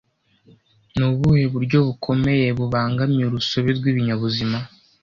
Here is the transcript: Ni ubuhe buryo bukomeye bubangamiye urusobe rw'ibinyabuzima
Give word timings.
Ni 0.95 1.03
ubuhe 1.09 1.43
buryo 1.53 1.77
bukomeye 1.87 2.47
bubangamiye 2.57 3.23
urusobe 3.27 3.69
rw'ibinyabuzima 3.77 4.57